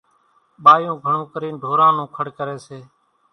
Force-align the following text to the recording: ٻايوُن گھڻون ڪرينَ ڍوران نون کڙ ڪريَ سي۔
ٻايوُن 0.63 0.97
گھڻون 1.03 1.23
ڪرينَ 1.33 1.53
ڍوران 1.61 1.93
نون 1.97 2.07
کڙ 2.15 2.25
ڪريَ 2.37 2.55
سي۔ 2.65 2.79